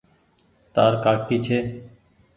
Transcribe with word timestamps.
تآر 0.73 0.91
ڪآڪي 1.03 1.37
ڇي۔ 1.45 1.57